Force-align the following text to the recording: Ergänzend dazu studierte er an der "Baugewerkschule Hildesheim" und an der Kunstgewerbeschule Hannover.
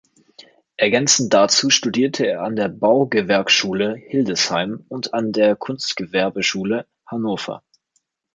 Ergänzend 0.77 1.31
dazu 1.31 1.69
studierte 1.69 2.25
er 2.25 2.41
an 2.41 2.55
der 2.55 2.69
"Baugewerkschule 2.69 3.93
Hildesheim" 3.93 4.83
und 4.89 5.13
an 5.13 5.31
der 5.31 5.55
Kunstgewerbeschule 5.55 6.87
Hannover. 7.05 7.61